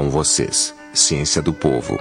[0.00, 1.98] Com vocês, Ciência do Povo.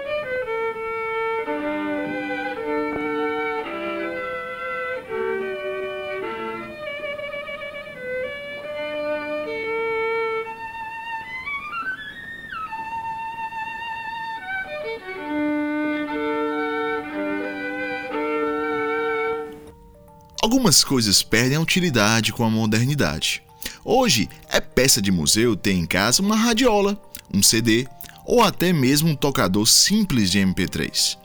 [20.41, 23.43] Algumas coisas perdem a utilidade com a modernidade.
[23.84, 26.97] Hoje, é peça de museu ter em casa uma radiola,
[27.34, 27.88] um CD
[28.25, 31.18] ou até mesmo um tocador simples de MP3.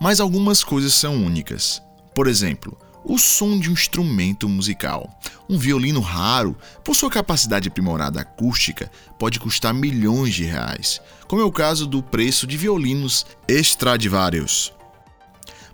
[0.00, 1.80] Mas algumas coisas são únicas.
[2.14, 5.08] Por exemplo, o som de um instrumento musical.
[5.48, 11.44] Um violino raro, por sua capacidade aprimorada acústica, pode custar milhões de reais, como é
[11.44, 14.72] o caso do preço de violinos Stradivarius.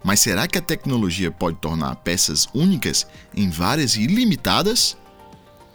[0.02, 4.96] Mas será que a tecnologia pode tornar peças únicas em várias e ilimitadas?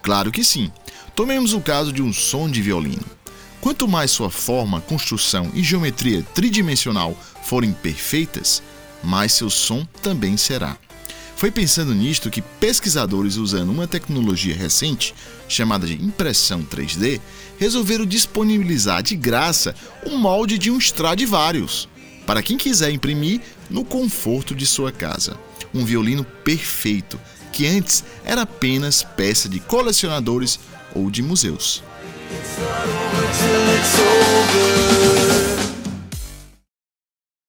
[0.01, 0.71] Claro que sim.
[1.15, 3.05] Tomemos o caso de um som de violino.
[3.63, 8.61] Quanto mais sua forma, construção e geometria tridimensional forem perfeitas,
[9.01, 10.75] mais seu som também será.
[11.37, 15.15] Foi pensando nisto que pesquisadores usando uma tecnologia recente,
[15.47, 17.21] chamada de impressão 3D,
[17.57, 19.73] resolveram disponibilizar de graça
[20.05, 21.87] o molde de um Stradivarius
[22.27, 23.39] para quem quiser imprimir
[23.69, 25.39] no conforto de sua casa.
[25.73, 27.17] Um violino perfeito,
[27.53, 30.59] que antes era apenas peça de colecionadores
[30.93, 31.81] ou de museus.
[32.35, 35.12] It's not over till it's over.